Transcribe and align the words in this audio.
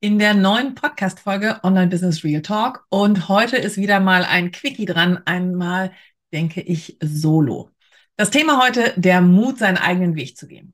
in 0.00 0.18
der 0.18 0.34
neuen 0.34 0.74
Podcast-Folge 0.76 1.60
Online 1.64 1.88
Business 1.88 2.22
Real 2.22 2.42
Talk. 2.42 2.86
Und 2.88 3.28
heute 3.28 3.56
ist 3.56 3.76
wieder 3.76 3.98
mal 3.98 4.24
ein 4.24 4.52
Quickie 4.52 4.86
dran. 4.86 5.20
Einmal 5.24 5.92
denke 6.32 6.60
ich 6.60 6.96
solo. 7.02 7.70
Das 8.16 8.30
Thema 8.30 8.62
heute, 8.62 8.94
der 8.96 9.20
Mut, 9.20 9.58
seinen 9.58 9.76
eigenen 9.76 10.14
Weg 10.14 10.36
zu 10.36 10.46
gehen. 10.46 10.72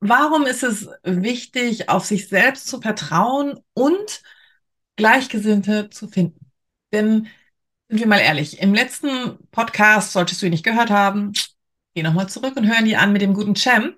Warum 0.00 0.44
ist 0.44 0.64
es 0.64 0.88
wichtig, 1.04 1.88
auf 1.88 2.04
sich 2.04 2.28
selbst 2.28 2.66
zu 2.66 2.80
vertrauen 2.80 3.60
und 3.74 4.22
Gleichgesinnte 4.96 5.90
zu 5.90 6.08
finden? 6.08 6.50
Denn, 6.92 7.28
sind 7.88 8.00
wir 8.00 8.06
mal 8.08 8.18
ehrlich, 8.18 8.60
im 8.60 8.74
letzten 8.74 9.38
Podcast, 9.52 10.12
solltest 10.12 10.42
du 10.42 10.46
ihn 10.46 10.52
nicht 10.52 10.64
gehört 10.64 10.90
haben, 10.90 11.32
geh 11.94 12.02
nochmal 12.02 12.28
zurück 12.28 12.56
und 12.56 12.66
hören 12.66 12.84
die 12.84 12.96
an 12.96 13.12
mit 13.12 13.22
dem 13.22 13.34
guten 13.34 13.54
Cem. 13.54 13.94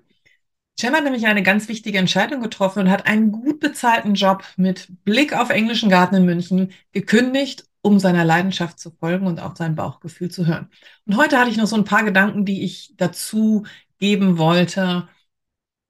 Cem 0.79 0.93
hat 0.93 1.03
nämlich 1.03 1.25
eine 1.25 1.41
ganz 1.41 1.67
wichtige 1.69 1.97
Entscheidung 1.97 2.41
getroffen 2.41 2.81
und 2.83 2.91
hat 2.91 3.07
einen 3.07 3.31
gut 3.31 3.59
bezahlten 3.59 4.13
Job 4.13 4.43
mit 4.57 4.87
Blick 5.03 5.33
auf 5.33 5.49
englischen 5.49 5.89
Garten 5.89 6.15
in 6.15 6.25
München 6.25 6.71
gekündigt, 6.91 7.65
um 7.81 7.99
seiner 7.99 8.23
Leidenschaft 8.25 8.79
zu 8.79 8.91
folgen 8.91 9.25
und 9.25 9.39
auch 9.39 9.55
sein 9.55 9.75
Bauchgefühl 9.75 10.29
zu 10.29 10.45
hören. 10.45 10.69
Und 11.05 11.17
heute 11.17 11.39
hatte 11.39 11.49
ich 11.49 11.57
noch 11.57 11.65
so 11.67 11.75
ein 11.75 11.83
paar 11.85 12.03
Gedanken, 12.03 12.45
die 12.45 12.63
ich 12.63 12.93
dazu 12.97 13.65
geben 13.97 14.37
wollte, 14.37 15.07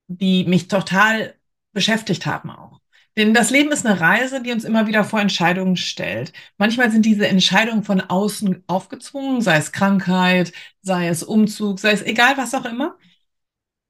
die 0.08 0.46
mich 0.46 0.68
total 0.70 1.36
beschäftigt 1.74 2.26
haben 2.26 2.50
auch. 2.52 2.82
Denn 3.18 3.34
das 3.34 3.50
Leben 3.50 3.72
ist 3.72 3.86
eine 3.86 4.00
Reise, 4.00 4.44
die 4.44 4.52
uns 4.52 4.64
immer 4.64 4.88
wieder 4.88 5.04
vor 5.04 5.20
Entscheidungen 5.20 5.76
stellt. 5.76 6.34
Manchmal 6.58 6.92
sind 6.92 7.06
diese 7.06 7.28
Entscheidungen 7.28 7.84
von 7.84 8.00
außen 8.02 8.64
aufgezwungen, 8.68 9.42
sei 9.42 9.58
es 9.58 9.72
Krankheit, 9.72 10.54
sei 10.82 11.08
es 11.10 11.24
Umzug, 11.24 11.80
sei 11.80 11.92
es 11.92 12.04
egal 12.04 12.38
was 12.38 12.54
auch 12.54 12.66
immer. 12.66 12.97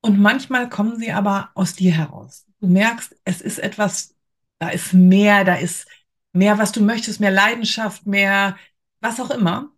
Und 0.01 0.19
manchmal 0.19 0.69
kommen 0.69 0.97
sie 0.97 1.11
aber 1.11 1.51
aus 1.53 1.73
dir 1.75 1.91
heraus. 1.91 2.45
Du 2.59 2.67
merkst, 2.67 3.15
es 3.23 3.41
ist 3.41 3.59
etwas, 3.59 4.15
da 4.59 4.69
ist 4.69 4.93
mehr, 4.93 5.43
da 5.43 5.55
ist 5.55 5.87
mehr, 6.33 6.57
was 6.57 6.71
du 6.71 6.81
möchtest, 6.81 7.19
mehr 7.19 7.31
Leidenschaft, 7.31 8.05
mehr 8.05 8.57
was 9.01 9.19
auch 9.19 9.31
immer. 9.31 9.71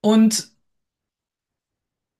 Und 0.00 0.50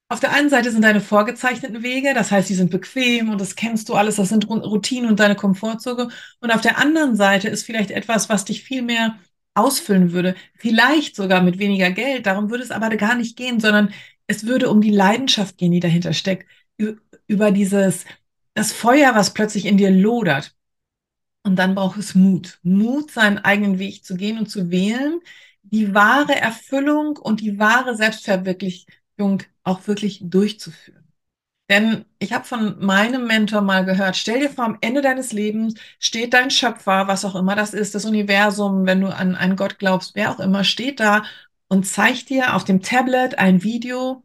auf 0.09 0.19
der 0.21 0.33
einen 0.33 0.51
Seite 0.51 0.73
sind 0.73 0.83
deine 0.83 1.01
vorgezeichneten 1.01 1.85
Wege, 1.85 2.15
das 2.15 2.33
heißt, 2.33 2.49
die 2.49 2.55
sind 2.55 2.71
bequem 2.71 3.31
und 3.31 3.41
das 3.41 3.55
kennst 3.55 3.89
du 3.89 3.95
alles, 3.95 4.17
das 4.17 4.29
sind 4.29 4.49
Routinen 4.49 5.09
und 5.09 5.21
deine 5.21 5.37
Komfortzone. 5.37 6.09
Und 6.41 6.51
auf 6.51 6.61
der 6.61 6.79
anderen 6.79 7.15
Seite 7.15 7.49
ist 7.49 7.65
vielleicht 7.65 7.93
etwas, 7.93 8.29
was 8.29 8.45
dich 8.45 8.65
viel 8.65 8.83
mehr 8.83 9.17
ausfüllen 9.55 10.13
würde, 10.13 10.35
vielleicht 10.57 11.15
sogar 11.15 11.43
mit 11.43 11.59
weniger 11.59 11.91
Geld. 11.91 12.27
Darum 12.27 12.51
würde 12.51 12.65
es 12.65 12.73
aber 12.73 12.89
gar 12.97 13.15
nicht 13.15 13.37
gehen, 13.37 13.61
sondern 13.61 13.93
es 14.27 14.47
würde 14.47 14.69
um 14.69 14.81
die 14.81 14.91
Leidenschaft 14.91 15.59
gehen, 15.59 15.73
die 15.73 15.81
dahinter 15.81 16.13
steckt, 16.13 16.47
über 17.31 17.53
dieses, 17.53 18.05
das 18.55 18.73
Feuer, 18.73 19.15
was 19.15 19.33
plötzlich 19.33 19.67
in 19.67 19.77
dir 19.77 19.91
lodert. 19.91 20.55
Und 21.45 21.57
dann 21.57 21.75
braucht 21.77 21.99
es 21.99 22.15
Mut. 22.15 22.59
Mut, 22.63 23.13
seinen 23.13 23.39
eigenen 23.39 23.79
Weg 23.79 24.05
zu 24.05 24.17
gehen 24.17 24.39
und 24.39 24.51
zu 24.51 24.71
wählen, 24.71 25.21
die 25.63 25.95
wahre 25.95 26.35
Erfüllung 26.35 27.17
und 27.17 27.41
die 27.41 27.59
wahre 27.59 27.97
Selbstverwirklichung 27.97 29.43
auch 29.63 29.87
wirklich 29.87 30.21
durchzuführen. 30.25 31.07
Denn 31.71 32.05
ich 32.19 32.33
habe 32.33 32.45
von 32.45 32.85
meinem 32.85 33.29
Mentor 33.29 33.61
mal 33.61 33.85
gehört, 33.85 34.17
stell 34.17 34.41
dir 34.41 34.51
vor, 34.51 34.65
am 34.65 34.79
Ende 34.81 35.03
deines 35.03 35.33
Lebens 35.33 35.75
steht 36.01 36.35
dein 36.35 36.51
Schöpfer, 36.51 37.07
was 37.07 37.25
auch 37.25 37.37
immer 37.37 37.55
das 37.55 37.75
ist, 37.75 37.95
das 37.95 38.05
Universum, 38.05 38.87
wenn 38.87 39.01
du 39.01 39.15
an 39.15 39.37
einen 39.37 39.55
Gott 39.55 39.79
glaubst, 39.79 40.17
wer 40.17 40.33
auch 40.33 40.41
immer, 40.41 40.65
steht 40.65 40.99
da 40.99 41.23
und 41.69 41.87
zeigt 41.87 42.29
dir 42.29 42.57
auf 42.57 42.65
dem 42.65 42.83
Tablet 42.83 43.39
ein 43.39 43.63
Video 43.63 44.25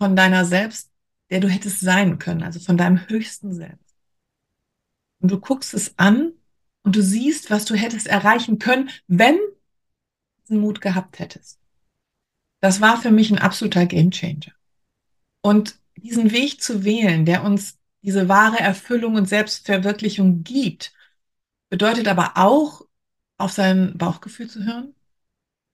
von 0.00 0.16
deiner 0.16 0.44
selbst 0.44 0.89
der 1.30 1.40
du 1.40 1.48
hättest 1.48 1.80
sein 1.80 2.18
können, 2.18 2.42
also 2.42 2.60
von 2.60 2.76
deinem 2.76 3.08
höchsten 3.08 3.54
Selbst. 3.54 3.96
Und 5.20 5.30
du 5.30 5.38
guckst 5.38 5.74
es 5.74 5.98
an 5.98 6.32
und 6.82 6.96
du 6.96 7.02
siehst, 7.02 7.50
was 7.50 7.64
du 7.64 7.74
hättest 7.74 8.06
erreichen 8.06 8.58
können, 8.58 8.90
wenn 9.06 9.36
du 9.36 10.42
diesen 10.42 10.60
Mut 10.60 10.80
gehabt 10.80 11.18
hättest. 11.18 11.58
Das 12.60 12.80
war 12.80 13.00
für 13.00 13.10
mich 13.10 13.30
ein 13.30 13.38
absoluter 13.38 13.86
Gamechanger. 13.86 14.52
Und 15.42 15.78
diesen 15.96 16.32
Weg 16.32 16.62
zu 16.62 16.84
wählen, 16.84 17.24
der 17.24 17.44
uns 17.44 17.78
diese 18.02 18.28
wahre 18.28 18.58
Erfüllung 18.58 19.14
und 19.14 19.28
Selbstverwirklichung 19.28 20.42
gibt, 20.42 20.92
bedeutet 21.68 22.08
aber 22.08 22.32
auch, 22.36 22.86
auf 23.36 23.52
sein 23.52 23.96
Bauchgefühl 23.96 24.50
zu 24.50 24.64
hören 24.64 24.94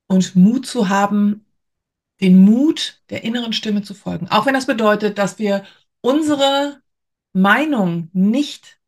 und 0.07 0.37
Mut 0.37 0.67
zu 0.67 0.89
haben, 0.89 1.46
den 2.21 2.39
Mut 2.41 3.03
der 3.11 3.25
inneren 3.25 3.53
Stimme 3.53 3.83
zu 3.83 3.95
folgen. 3.95 4.29
Auch 4.29 4.47
wenn 4.47 4.55
das 4.55 4.67
bedeutet, 4.67 5.19
dass 5.19 5.39
wir 5.39 5.65
unsere 6.01 6.81
Meinung 7.33 8.09
nicht 8.13 8.79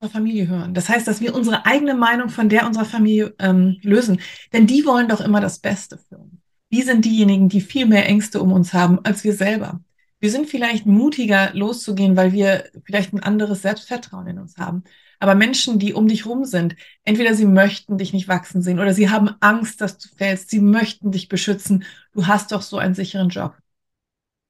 zur 0.00 0.10
Familie 0.10 0.46
hören. 0.48 0.74
Das 0.74 0.88
heißt, 0.88 1.08
dass 1.08 1.20
wir 1.20 1.34
unsere 1.34 1.66
eigene 1.66 1.94
Meinung 1.94 2.28
von 2.28 2.48
der 2.48 2.66
unserer 2.66 2.84
Familie 2.84 3.34
ähm, 3.38 3.78
lösen. 3.82 4.20
Denn 4.52 4.66
die 4.66 4.84
wollen 4.84 5.08
doch 5.08 5.20
immer 5.20 5.40
das 5.40 5.58
Beste 5.58 5.98
für 5.98 6.18
uns. 6.18 6.34
Die 6.70 6.82
sind 6.82 7.04
diejenigen, 7.04 7.48
die 7.48 7.60
viel 7.60 7.86
mehr 7.86 8.06
Ängste 8.06 8.40
um 8.40 8.52
uns 8.52 8.72
haben 8.72 9.00
als 9.04 9.24
wir 9.24 9.32
selber. 9.32 9.80
Wir 10.20 10.30
sind 10.30 10.48
vielleicht 10.48 10.86
mutiger 10.86 11.52
loszugehen, 11.54 12.16
weil 12.16 12.32
wir 12.32 12.70
vielleicht 12.84 13.12
ein 13.12 13.22
anderes 13.22 13.62
Selbstvertrauen 13.62 14.26
in 14.26 14.38
uns 14.38 14.56
haben. 14.56 14.84
Aber 15.18 15.34
Menschen, 15.34 15.78
die 15.78 15.94
um 15.94 16.08
dich 16.08 16.26
rum 16.26 16.44
sind, 16.44 16.76
entweder 17.04 17.34
sie 17.34 17.46
möchten 17.46 17.98
dich 17.98 18.12
nicht 18.12 18.28
wachsen 18.28 18.62
sehen 18.62 18.78
oder 18.80 18.94
sie 18.94 19.10
haben 19.10 19.30
Angst, 19.40 19.80
dass 19.80 19.98
du 19.98 20.08
fällst, 20.16 20.50
sie 20.50 20.60
möchten 20.60 21.10
dich 21.12 21.28
beschützen. 21.28 21.84
Du 22.12 22.26
hast 22.26 22.52
doch 22.52 22.62
so 22.62 22.78
einen 22.78 22.94
sicheren 22.94 23.28
Job. 23.30 23.56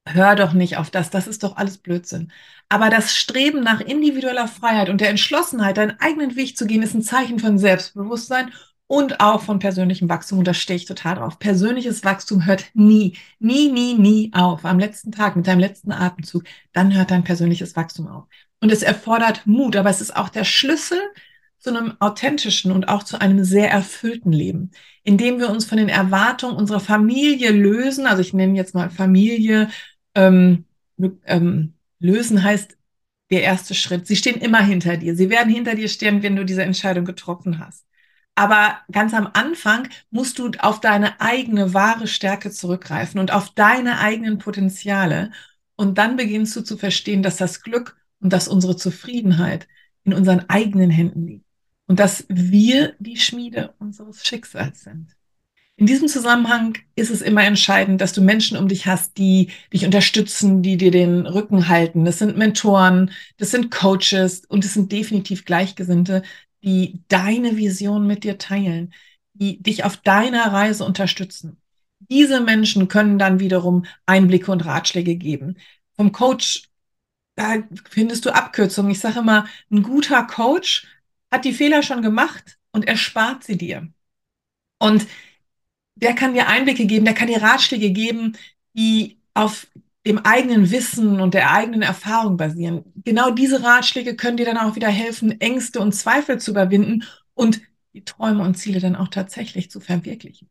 Hör 0.08 0.36
doch 0.36 0.52
nicht 0.52 0.76
auf 0.76 0.90
das, 0.90 1.10
das 1.10 1.26
ist 1.26 1.42
doch 1.42 1.56
alles 1.56 1.78
Blödsinn. 1.78 2.30
Aber 2.68 2.90
das 2.90 3.14
Streben 3.14 3.62
nach 3.62 3.80
individueller 3.80 4.46
Freiheit 4.48 4.88
und 4.88 5.00
der 5.00 5.10
Entschlossenheit, 5.10 5.76
deinen 5.76 5.98
eigenen 6.00 6.36
Weg 6.36 6.56
zu 6.56 6.66
gehen, 6.66 6.82
ist 6.82 6.94
ein 6.94 7.02
Zeichen 7.02 7.40
von 7.40 7.58
Selbstbewusstsein 7.58 8.52
und 8.86 9.20
auch 9.20 9.42
von 9.42 9.58
persönlichem 9.58 10.08
Wachstum. 10.08 10.38
Und 10.38 10.46
da 10.46 10.54
stehe 10.54 10.76
ich 10.76 10.84
total 10.84 11.16
drauf. 11.16 11.38
Persönliches 11.38 12.04
Wachstum 12.04 12.46
hört 12.46 12.66
nie, 12.74 13.16
nie, 13.40 13.70
nie, 13.70 13.94
nie 13.94 14.30
auf. 14.32 14.64
Am 14.64 14.78
letzten 14.78 15.10
Tag 15.12 15.34
mit 15.36 15.46
deinem 15.46 15.60
letzten 15.60 15.92
Atemzug, 15.92 16.44
dann 16.72 16.94
hört 16.94 17.10
dein 17.10 17.24
persönliches 17.24 17.74
Wachstum 17.76 18.06
auf. 18.08 18.24
Und 18.60 18.72
es 18.72 18.82
erfordert 18.82 19.46
Mut, 19.46 19.76
aber 19.76 19.90
es 19.90 20.00
ist 20.00 20.16
auch 20.16 20.28
der 20.28 20.44
Schlüssel 20.44 20.98
zu 21.58 21.70
einem 21.70 21.94
authentischen 22.00 22.72
und 22.72 22.88
auch 22.88 23.02
zu 23.02 23.20
einem 23.20 23.44
sehr 23.44 23.70
erfüllten 23.70 24.32
Leben, 24.32 24.70
indem 25.02 25.38
wir 25.38 25.50
uns 25.50 25.64
von 25.64 25.78
den 25.78 25.88
Erwartungen 25.88 26.56
unserer 26.56 26.80
Familie 26.80 27.50
lösen. 27.50 28.06
Also 28.06 28.22
ich 28.22 28.32
nenne 28.32 28.56
jetzt 28.56 28.74
mal 28.74 28.90
Familie. 28.90 29.68
Ähm, 30.14 30.64
ähm, 31.24 31.74
lösen 31.98 32.42
heißt 32.42 32.76
der 33.30 33.42
erste 33.42 33.74
Schritt. 33.74 34.06
Sie 34.06 34.16
stehen 34.16 34.40
immer 34.40 34.62
hinter 34.62 34.96
dir. 34.96 35.16
Sie 35.16 35.30
werden 35.30 35.52
hinter 35.52 35.74
dir 35.74 35.88
stehen, 35.88 36.22
wenn 36.22 36.36
du 36.36 36.44
diese 36.44 36.62
Entscheidung 36.62 37.04
getroffen 37.04 37.58
hast. 37.58 37.84
Aber 38.36 38.78
ganz 38.92 39.14
am 39.14 39.30
Anfang 39.32 39.88
musst 40.10 40.38
du 40.38 40.50
auf 40.58 40.80
deine 40.80 41.20
eigene 41.20 41.74
wahre 41.74 42.06
Stärke 42.06 42.50
zurückgreifen 42.50 43.18
und 43.18 43.32
auf 43.32 43.50
deine 43.54 43.98
eigenen 43.98 44.38
Potenziale. 44.38 45.32
Und 45.74 45.98
dann 45.98 46.16
beginnst 46.16 46.54
du 46.54 46.60
zu 46.62 46.76
verstehen, 46.76 47.22
dass 47.22 47.38
das 47.38 47.62
Glück 47.62 47.96
und 48.20 48.32
dass 48.32 48.48
unsere 48.48 48.76
Zufriedenheit 48.76 49.68
in 50.04 50.14
unseren 50.14 50.48
eigenen 50.48 50.90
Händen 50.90 51.26
liegt 51.26 51.46
und 51.86 52.00
dass 52.00 52.24
wir 52.28 52.94
die 52.98 53.16
Schmiede 53.16 53.74
unseres 53.78 54.24
Schicksals 54.24 54.82
sind. 54.82 55.16
In 55.78 55.84
diesem 55.84 56.08
Zusammenhang 56.08 56.78
ist 56.94 57.10
es 57.10 57.20
immer 57.20 57.44
entscheidend, 57.44 58.00
dass 58.00 58.14
du 58.14 58.22
Menschen 58.22 58.56
um 58.56 58.66
dich 58.66 58.86
hast, 58.86 59.18
die 59.18 59.50
dich 59.74 59.84
unterstützen, 59.84 60.62
die 60.62 60.78
dir 60.78 60.90
den 60.90 61.26
Rücken 61.26 61.68
halten. 61.68 62.06
Das 62.06 62.18
sind 62.18 62.38
Mentoren, 62.38 63.10
das 63.36 63.50
sind 63.50 63.70
Coaches 63.70 64.46
und 64.46 64.64
es 64.64 64.72
sind 64.72 64.90
definitiv 64.90 65.44
Gleichgesinnte, 65.44 66.22
die 66.62 67.02
deine 67.08 67.58
Vision 67.58 68.06
mit 68.06 68.24
dir 68.24 68.38
teilen, 68.38 68.94
die 69.34 69.62
dich 69.62 69.84
auf 69.84 69.98
deiner 69.98 70.50
Reise 70.50 70.82
unterstützen. 70.84 71.58
Diese 71.98 72.40
Menschen 72.40 72.88
können 72.88 73.18
dann 73.18 73.38
wiederum 73.38 73.84
Einblicke 74.06 74.50
und 74.52 74.64
Ratschläge 74.64 75.16
geben. 75.16 75.58
Vom 75.94 76.10
Coach 76.10 76.70
da 77.36 77.62
findest 77.88 78.24
du 78.24 78.34
Abkürzungen. 78.34 78.90
Ich 78.90 79.00
sage 79.00 79.20
immer, 79.20 79.46
ein 79.70 79.82
guter 79.82 80.24
Coach 80.24 80.86
hat 81.30 81.44
die 81.44 81.52
Fehler 81.52 81.82
schon 81.82 82.02
gemacht 82.02 82.58
und 82.72 82.88
erspart 82.88 83.44
sie 83.44 83.56
dir. 83.56 83.88
Und 84.78 85.06
der 85.94 86.14
kann 86.14 86.34
dir 86.34 86.48
Einblicke 86.48 86.86
geben, 86.86 87.04
der 87.04 87.14
kann 87.14 87.28
dir 87.28 87.42
Ratschläge 87.42 87.90
geben, 87.90 88.36
die 88.74 89.18
auf 89.34 89.68
dem 90.06 90.18
eigenen 90.18 90.70
Wissen 90.70 91.20
und 91.20 91.34
der 91.34 91.50
eigenen 91.52 91.82
Erfahrung 91.82 92.36
basieren. 92.36 92.84
Genau 93.04 93.30
diese 93.30 93.62
Ratschläge 93.62 94.14
können 94.14 94.36
dir 94.36 94.46
dann 94.46 94.58
auch 94.58 94.76
wieder 94.76 94.88
helfen, 94.88 95.40
Ängste 95.40 95.80
und 95.80 95.92
Zweifel 95.92 96.38
zu 96.38 96.52
überwinden 96.52 97.04
und 97.34 97.60
die 97.92 98.04
Träume 98.04 98.42
und 98.44 98.56
Ziele 98.56 98.80
dann 98.80 98.94
auch 98.94 99.08
tatsächlich 99.08 99.70
zu 99.70 99.80
verwirklichen. 99.80 100.48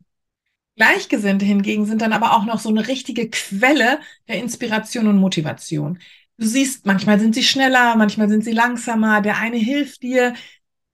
Gleichgesinnte 0.76 1.46
hingegen 1.46 1.86
sind 1.86 2.02
dann 2.02 2.12
aber 2.12 2.34
auch 2.34 2.44
noch 2.44 2.60
so 2.60 2.70
eine 2.70 2.88
richtige 2.88 3.30
Quelle 3.30 4.00
der 4.28 4.40
Inspiration 4.40 5.08
und 5.08 5.18
Motivation. 5.18 6.00
Du 6.38 6.46
siehst, 6.48 6.86
manchmal 6.86 7.20
sind 7.20 7.34
sie 7.34 7.44
schneller, 7.44 7.96
manchmal 7.96 8.28
sind 8.30 8.44
sie 8.44 8.52
langsamer, 8.52 9.22
der 9.22 9.38
eine 9.38 9.58
hilft 9.58 10.04
dir. 10.04 10.34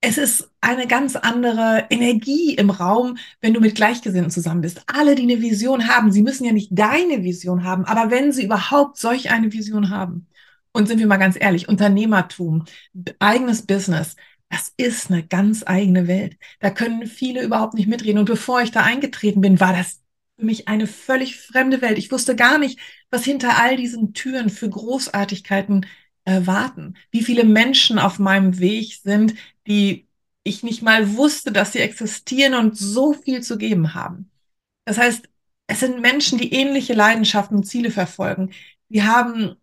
Es 0.01 0.17
ist 0.17 0.51
eine 0.61 0.87
ganz 0.87 1.15
andere 1.15 1.87
Energie 1.89 2.55
im 2.55 2.69
Raum, 2.69 3.17
wenn 3.41 3.53
du 3.53 3.59
mit 3.59 3.75
Gleichgesinnten 3.75 4.31
zusammen 4.31 4.61
bist. 4.61 4.83
Alle, 4.87 5.15
die 5.15 5.23
eine 5.23 5.41
Vision 5.41 5.87
haben, 5.87 6.11
sie 6.11 6.23
müssen 6.23 6.45
ja 6.45 6.53
nicht 6.53 6.69
deine 6.71 7.23
Vision 7.23 7.63
haben, 7.63 7.85
aber 7.85 8.11
wenn 8.11 8.31
sie 8.31 8.45
überhaupt 8.45 8.97
solch 8.97 9.31
eine 9.31 9.51
Vision 9.53 9.89
haben, 9.89 10.27
und 10.73 10.87
sind 10.87 10.99
wir 10.99 11.07
mal 11.07 11.17
ganz 11.17 11.37
ehrlich, 11.39 11.67
Unternehmertum, 11.69 12.65
eigenes 13.19 13.65
Business, 13.65 14.15
das 14.49 14.73
ist 14.77 15.09
eine 15.09 15.25
ganz 15.25 15.63
eigene 15.65 16.07
Welt. 16.07 16.37
Da 16.59 16.69
können 16.71 17.07
viele 17.07 17.41
überhaupt 17.43 17.73
nicht 17.73 17.87
mitreden. 17.87 18.19
Und 18.19 18.25
bevor 18.25 18.61
ich 18.61 18.71
da 18.71 18.81
eingetreten 18.81 19.41
bin, 19.41 19.59
war 19.59 19.73
das 19.73 20.00
für 20.41 20.45
mich 20.45 20.67
eine 20.67 20.87
völlig 20.87 21.37
fremde 21.37 21.81
Welt. 21.81 21.99
Ich 21.99 22.11
wusste 22.11 22.35
gar 22.35 22.57
nicht, 22.57 22.79
was 23.11 23.23
hinter 23.23 23.61
all 23.61 23.77
diesen 23.77 24.13
Türen 24.13 24.49
für 24.49 24.69
Großartigkeiten 24.69 25.85
äh, 26.25 26.41
warten. 26.45 26.95
Wie 27.11 27.21
viele 27.21 27.43
Menschen 27.43 27.99
auf 27.99 28.17
meinem 28.17 28.59
Weg 28.59 28.99
sind, 29.03 29.35
die 29.67 30.07
ich 30.43 30.63
nicht 30.63 30.81
mal 30.81 31.15
wusste, 31.15 31.51
dass 31.51 31.73
sie 31.73 31.79
existieren 31.79 32.55
und 32.55 32.75
so 32.75 33.13
viel 33.13 33.43
zu 33.43 33.59
geben 33.59 33.93
haben. 33.93 34.31
Das 34.85 34.97
heißt, 34.97 35.29
es 35.67 35.79
sind 35.79 36.01
Menschen, 36.01 36.39
die 36.39 36.53
ähnliche 36.53 36.93
Leidenschaften 36.93 37.57
und 37.57 37.65
Ziele 37.65 37.91
verfolgen. 37.91 38.51
Die 38.89 39.03
haben, 39.03 39.55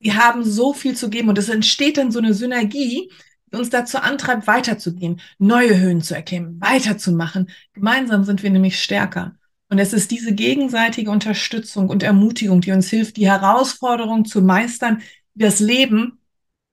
die 0.00 0.12
haben 0.12 0.44
so 0.44 0.74
viel 0.74 0.94
zu 0.94 1.08
geben 1.08 1.30
und 1.30 1.38
es 1.38 1.48
entsteht 1.48 1.96
dann 1.96 2.12
so 2.12 2.18
eine 2.18 2.34
Synergie, 2.34 3.10
uns 3.50 3.70
dazu 3.70 3.96
antreibt, 3.98 4.46
weiterzugehen, 4.46 5.22
neue 5.38 5.78
Höhen 5.78 6.02
zu 6.02 6.14
erkennen, 6.14 6.60
weiterzumachen. 6.60 7.50
Gemeinsam 7.72 8.24
sind 8.24 8.42
wir 8.42 8.50
nämlich 8.50 8.82
stärker. 8.82 9.38
Und 9.68 9.78
es 9.78 9.92
ist 9.92 10.10
diese 10.10 10.34
gegenseitige 10.34 11.10
Unterstützung 11.10 11.88
und 11.88 12.02
Ermutigung, 12.02 12.60
die 12.60 12.72
uns 12.72 12.90
hilft, 12.90 13.16
die 13.16 13.28
Herausforderung 13.28 14.24
zu 14.24 14.42
meistern, 14.42 15.02
die 15.34 15.42
das 15.42 15.60
Leben 15.60 16.18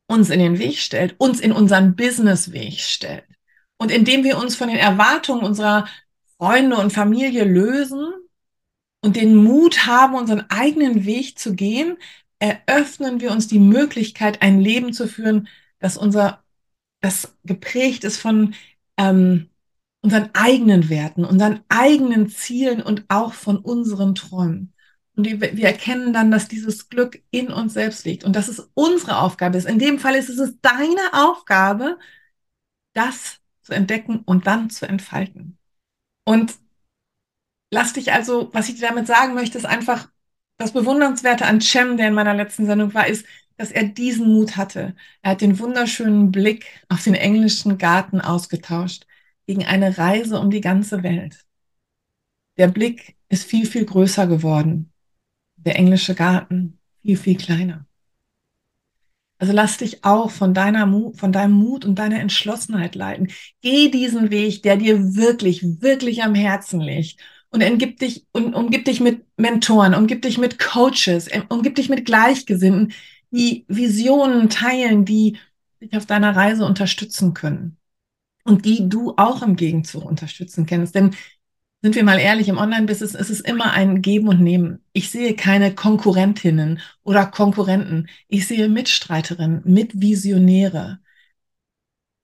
uns 0.07 0.29
in 0.29 0.39
den 0.39 0.59
Weg 0.59 0.77
stellt, 0.77 1.15
uns 1.17 1.39
in 1.39 1.51
unseren 1.51 1.95
Businessweg 1.95 2.79
stellt. 2.79 3.25
Und 3.77 3.91
indem 3.91 4.23
wir 4.23 4.37
uns 4.37 4.55
von 4.55 4.67
den 4.67 4.77
Erwartungen 4.77 5.43
unserer 5.43 5.87
Freunde 6.37 6.77
und 6.77 6.91
Familie 6.91 7.43
lösen 7.45 8.13
und 9.01 9.15
den 9.15 9.35
Mut 9.35 9.87
haben, 9.87 10.15
unseren 10.15 10.49
eigenen 10.49 11.05
Weg 11.05 11.39
zu 11.39 11.55
gehen, 11.55 11.97
eröffnen 12.39 13.21
wir 13.21 13.31
uns 13.31 13.47
die 13.47 13.59
Möglichkeit, 13.59 14.41
ein 14.41 14.59
Leben 14.59 14.93
zu 14.93 15.07
führen, 15.07 15.47
das 15.79 15.97
unser 15.97 16.43
das 17.01 17.35
geprägt 17.43 18.03
ist 18.03 18.17
von 18.17 18.53
ähm, 18.97 19.50
unseren 20.01 20.29
eigenen 20.33 20.89
Werten, 20.89 21.25
unseren 21.25 21.61
eigenen 21.69 22.29
Zielen 22.29 22.81
und 22.81 23.05
auch 23.07 23.33
von 23.33 23.57
unseren 23.57 24.15
Träumen. 24.15 24.73
Und 25.15 25.25
wir 25.25 25.65
erkennen 25.65 26.13
dann, 26.13 26.31
dass 26.31 26.47
dieses 26.47 26.89
Glück 26.89 27.21
in 27.31 27.49
uns 27.51 27.73
selbst 27.73 28.05
liegt 28.05 28.23
und 28.23 28.35
dass 28.35 28.47
es 28.47 28.71
unsere 28.73 29.17
Aufgabe 29.19 29.57
ist. 29.57 29.67
In 29.67 29.77
dem 29.77 29.99
Fall 29.99 30.15
ist 30.15 30.29
es 30.29 30.59
deine 30.61 31.13
Aufgabe, 31.13 31.99
das 32.93 33.39
zu 33.61 33.73
entdecken 33.73 34.21
und 34.25 34.47
dann 34.47 34.69
zu 34.69 34.87
entfalten. 34.87 35.57
Und 36.25 36.55
lass 37.71 37.93
dich 37.93 38.11
also, 38.13 38.49
was 38.53 38.69
ich 38.69 38.75
dir 38.75 38.87
damit 38.87 39.07
sagen 39.07 39.33
möchte, 39.35 39.57
ist 39.57 39.65
einfach 39.65 40.09
das 40.57 40.73
Bewundernswerte 40.73 41.45
an 41.45 41.61
Cem, 41.61 41.97
der 41.97 42.07
in 42.07 42.13
meiner 42.13 42.33
letzten 42.33 42.65
Sendung 42.65 42.93
war, 42.93 43.07
ist, 43.07 43.25
dass 43.57 43.71
er 43.71 43.83
diesen 43.83 44.27
Mut 44.27 44.57
hatte. 44.57 44.95
Er 45.21 45.31
hat 45.31 45.41
den 45.41 45.59
wunderschönen 45.59 46.31
Blick 46.31 46.65
auf 46.89 47.03
den 47.03 47.15
englischen 47.15 47.77
Garten 47.77 48.21
ausgetauscht 48.21 49.05
gegen 49.51 49.65
eine 49.65 49.97
Reise 49.97 50.39
um 50.39 50.49
die 50.49 50.61
ganze 50.61 51.03
Welt. 51.03 51.45
Der 52.55 52.69
Blick 52.69 53.17
ist 53.27 53.43
viel, 53.43 53.65
viel 53.65 53.83
größer 53.83 54.25
geworden. 54.25 54.93
Der 55.57 55.75
englische 55.75 56.15
Garten 56.15 56.79
viel, 57.01 57.17
viel 57.17 57.35
kleiner. 57.35 57.85
Also 59.39 59.51
lass 59.51 59.77
dich 59.77 60.05
auch 60.05 60.31
von 60.31 60.53
deiner 60.53 60.85
Mut, 60.85 61.17
von 61.17 61.33
deinem 61.33 61.51
Mut 61.51 61.83
und 61.83 61.99
deiner 61.99 62.21
Entschlossenheit 62.21 62.95
leiten. 62.95 63.27
Geh 63.61 63.89
diesen 63.89 64.31
Weg, 64.31 64.63
der 64.63 64.77
dir 64.77 65.15
wirklich, 65.15 65.81
wirklich 65.81 66.23
am 66.23 66.33
Herzen 66.33 66.79
liegt. 66.79 67.19
Und 67.49 67.61
umgib 67.61 67.99
dich, 67.99 68.25
und 68.31 68.53
umgib 68.53 68.85
dich 68.85 69.01
mit 69.01 69.25
Mentoren, 69.35 69.95
umgib 69.95 70.21
dich 70.21 70.37
mit 70.37 70.59
Coaches, 70.59 71.27
umgib 71.49 71.75
dich 71.75 71.89
mit 71.89 72.05
Gleichgesinnten, 72.05 72.93
die 73.31 73.65
Visionen 73.67 74.47
teilen, 74.49 75.03
die 75.03 75.37
dich 75.81 75.97
auf 75.97 76.05
deiner 76.05 76.37
Reise 76.37 76.63
unterstützen 76.63 77.33
können 77.33 77.80
und 78.43 78.65
die 78.65 78.89
du 78.89 79.13
auch 79.17 79.41
im 79.41 79.55
Gegenzug 79.55 80.05
unterstützen 80.05 80.65
kannst. 80.65 80.95
Denn 80.95 81.15
sind 81.81 81.95
wir 81.95 82.03
mal 82.03 82.19
ehrlich, 82.19 82.47
im 82.47 82.57
Online-Business 82.57 83.15
ist 83.15 83.29
es 83.29 83.39
immer 83.41 83.71
ein 83.71 84.01
Geben 84.01 84.27
und 84.27 84.41
Nehmen. 84.41 84.83
Ich 84.93 85.09
sehe 85.09 85.35
keine 85.35 85.73
Konkurrentinnen 85.73 86.79
oder 87.03 87.25
Konkurrenten. 87.25 88.07
Ich 88.27 88.47
sehe 88.47 88.69
Mitstreiterinnen, 88.69 89.61
Mitvisionäre. 89.65 90.99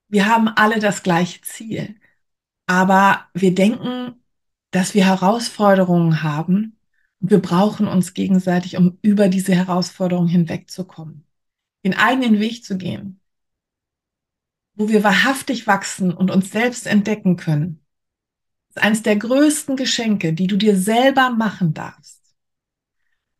Wir 0.10 0.28
haben 0.28 0.48
alle 0.48 0.80
das 0.80 1.04
gleiche 1.04 1.42
Ziel. 1.42 1.96
Aber 2.68 3.26
wir 3.34 3.56
denken, 3.56 4.16
dass 4.72 4.94
wir 4.94 5.06
Herausforderungen 5.06 6.24
haben 6.24 6.78
wir 7.20 7.40
brauchen 7.42 7.88
uns 7.88 8.14
gegenseitig, 8.14 8.78
um 8.78 8.98
über 9.02 9.28
diese 9.28 9.56
Herausforderung 9.56 10.28
hinwegzukommen, 10.28 11.26
den 11.84 11.96
eigenen 11.96 12.40
Weg 12.40 12.64
zu 12.64 12.78
gehen, 12.78 13.20
wo 14.78 14.88
wir 14.90 15.04
wahrhaftig 15.04 15.68
wachsen 15.68 16.14
und 16.14 16.32
uns 16.32 16.52
selbst 16.52 16.88
entdecken 16.88 17.36
können. 17.36 17.84
Ist 18.70 18.78
eines 18.78 19.04
der 19.04 19.16
größten 19.18 19.76
Geschenke, 19.76 20.34
die 20.34 20.48
du 20.48 20.56
dir 20.56 20.78
selber 20.78 21.32
machen 21.32 21.74
darfst. 21.74 22.22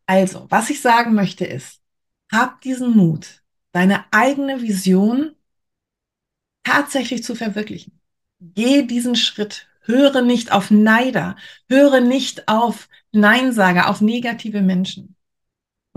Also, 0.04 0.46
was 0.50 0.68
ich 0.68 0.80
sagen 0.80 1.14
möchte 1.14 1.44
ist, 1.44 1.80
hab 2.30 2.60
diesen 2.60 2.96
Mut, 2.96 3.42
deine 3.72 4.04
eigene 4.10 4.60
Vision 4.60 5.34
tatsächlich 6.64 7.22
zu 7.22 7.34
verwirklichen. 7.34 8.00
Geh 8.40 8.82
diesen 8.82 9.16
Schritt 9.16 9.68
Höre 9.88 10.20
nicht 10.20 10.52
auf 10.52 10.70
Neider. 10.70 11.36
Höre 11.68 12.00
nicht 12.00 12.46
auf 12.46 12.88
Neinsager, 13.10 13.88
auf 13.88 14.02
negative 14.02 14.60
Menschen. 14.60 15.16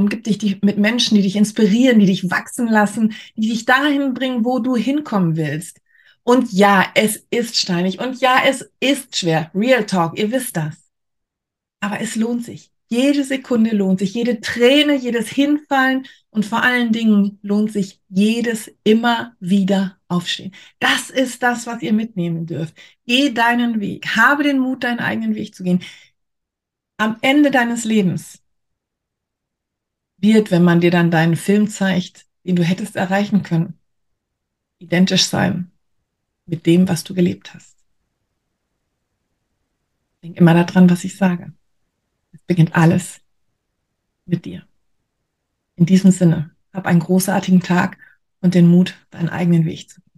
Umgib 0.01 0.23
dich 0.23 0.61
mit 0.63 0.79
Menschen, 0.79 1.15
die 1.15 1.21
dich 1.21 1.35
inspirieren, 1.35 1.99
die 1.99 2.07
dich 2.07 2.31
wachsen 2.31 2.67
lassen, 2.67 3.13
die 3.35 3.49
dich 3.49 3.65
dahin 3.65 4.15
bringen, 4.15 4.43
wo 4.43 4.57
du 4.57 4.75
hinkommen 4.75 5.35
willst. 5.35 5.79
Und 6.23 6.51
ja, 6.51 6.85
es 6.95 7.27
ist 7.29 7.55
steinig 7.55 7.99
und 7.99 8.19
ja, 8.19 8.39
es 8.45 8.71
ist 8.79 9.15
schwer. 9.15 9.51
Real 9.53 9.85
Talk, 9.85 10.17
ihr 10.17 10.31
wisst 10.31 10.57
das. 10.57 10.75
Aber 11.81 12.01
es 12.01 12.15
lohnt 12.15 12.45
sich. 12.45 12.71
Jede 12.89 13.23
Sekunde 13.23 13.75
lohnt 13.75 13.99
sich. 13.99 14.15
Jede 14.15 14.41
Träne, 14.41 14.95
jedes 14.95 15.29
Hinfallen 15.29 16.07
und 16.31 16.45
vor 16.45 16.63
allen 16.63 16.91
Dingen 16.91 17.37
lohnt 17.43 17.71
sich 17.71 18.01
jedes 18.09 18.71
immer 18.83 19.35
wieder 19.39 19.99
aufstehen. 20.07 20.51
Das 20.79 21.11
ist 21.11 21.43
das, 21.43 21.67
was 21.67 21.83
ihr 21.83 21.93
mitnehmen 21.93 22.47
dürft. 22.47 22.75
Geh 23.05 23.29
deinen 23.31 23.79
Weg. 23.79 24.15
Habe 24.15 24.43
den 24.43 24.57
Mut, 24.59 24.83
deinen 24.83 24.99
eigenen 24.99 25.35
Weg 25.35 25.53
zu 25.53 25.63
gehen. 25.63 25.83
Am 26.97 27.17
Ende 27.21 27.51
deines 27.51 27.85
Lebens 27.85 28.40
wird, 30.21 30.51
wenn 30.51 30.63
man 30.63 30.81
dir 30.81 30.91
dann 30.91 31.11
deinen 31.11 31.35
Film 31.35 31.67
zeigt, 31.67 32.25
den 32.45 32.55
du 32.55 32.63
hättest 32.63 32.95
erreichen 32.95 33.43
können, 33.43 33.77
identisch 34.79 35.25
sein 35.25 35.71
mit 36.45 36.65
dem, 36.65 36.87
was 36.87 37.03
du 37.03 37.13
gelebt 37.13 37.53
hast. 37.53 37.77
Denk 40.23 40.37
immer 40.37 40.53
daran, 40.53 40.89
was 40.89 41.03
ich 41.03 41.17
sage. 41.17 41.53
Es 42.31 42.41
beginnt 42.43 42.75
alles 42.75 43.21
mit 44.25 44.45
dir. 44.45 44.65
In 45.75 45.85
diesem 45.85 46.11
Sinne, 46.11 46.51
hab 46.73 46.85
einen 46.85 46.99
großartigen 46.99 47.61
Tag 47.61 47.97
und 48.39 48.53
den 48.53 48.67
Mut, 48.67 48.95
deinen 49.09 49.29
eigenen 49.29 49.65
Weg 49.65 49.89
zu 49.89 50.01
gehen. 50.01 50.10